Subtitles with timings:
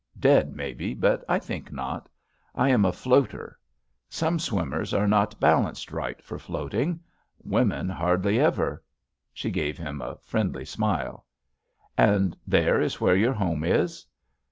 [0.19, 2.09] Dead, maybe, but I think not.
[2.55, 3.59] I am a floater.
[4.09, 6.99] Some swimmers are not balanced right for floating.
[7.43, 8.83] Women hardly ever."
[9.31, 11.27] She gave him a friendly smile.
[11.99, 14.03] "And there is where your home is?"